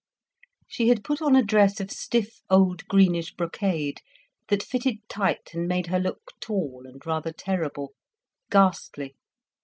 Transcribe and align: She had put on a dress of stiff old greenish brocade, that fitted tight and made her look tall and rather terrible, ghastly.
She 0.67 0.87
had 0.87 1.03
put 1.03 1.21
on 1.21 1.35
a 1.35 1.43
dress 1.43 1.79
of 1.79 1.91
stiff 1.91 2.41
old 2.49 2.87
greenish 2.87 3.35
brocade, 3.35 4.01
that 4.47 4.63
fitted 4.63 4.95
tight 5.07 5.51
and 5.53 5.67
made 5.67 5.85
her 5.93 5.99
look 5.99 6.31
tall 6.39 6.85
and 6.87 7.05
rather 7.05 7.31
terrible, 7.31 7.93
ghastly. 8.49 9.13